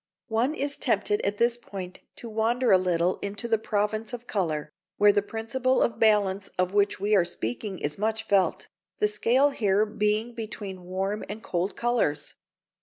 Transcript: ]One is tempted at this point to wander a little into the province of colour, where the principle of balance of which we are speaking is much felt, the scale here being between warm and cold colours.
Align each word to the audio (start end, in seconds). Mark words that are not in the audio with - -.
]One 0.29 0.55
is 0.55 0.79
tempted 0.79 1.21
at 1.21 1.37
this 1.37 1.57
point 1.57 1.99
to 2.15 2.27
wander 2.27 2.71
a 2.71 2.79
little 2.79 3.17
into 3.21 3.47
the 3.47 3.59
province 3.59 4.13
of 4.13 4.25
colour, 4.25 4.71
where 4.97 5.11
the 5.11 5.21
principle 5.21 5.79
of 5.83 5.99
balance 5.99 6.47
of 6.57 6.73
which 6.73 6.99
we 6.99 7.15
are 7.15 7.23
speaking 7.23 7.77
is 7.77 7.99
much 7.99 8.23
felt, 8.23 8.67
the 8.97 9.07
scale 9.07 9.51
here 9.51 9.85
being 9.85 10.33
between 10.33 10.85
warm 10.85 11.23
and 11.29 11.43
cold 11.43 11.75
colours. 11.75 12.33